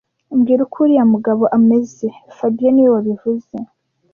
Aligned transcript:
Mbwira 0.37 0.61
uko 0.65 0.77
uriya 0.83 1.05
mugabo 1.13 1.43
ameze 1.57 2.07
fabien 2.37 2.71
niwe 2.73 2.89
wabivuze 2.95 3.55